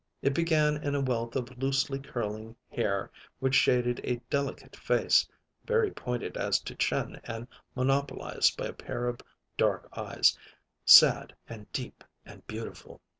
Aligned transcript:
It 0.23 0.33
began 0.33 0.77
in 0.77 0.95
a 0.95 0.99
wealth 0.99 1.35
of 1.35 1.55
loosely 1.59 1.99
curling 1.99 2.55
hair 2.71 3.11
which 3.37 3.53
shaded 3.53 4.01
a 4.03 4.15
delicate 4.31 4.75
face, 4.75 5.27
very 5.63 5.91
pointed 5.91 6.37
as 6.37 6.57
to 6.61 6.73
chin 6.73 7.21
and 7.23 7.47
monopolized 7.75 8.57
by 8.57 8.65
a 8.65 8.73
pair 8.73 9.07
of 9.07 9.21
dark 9.57 9.87
eyes, 9.95 10.35
sad 10.85 11.35
and 11.47 11.71
deep 11.71 12.03
and 12.25 12.41
beautiful. 12.47 12.99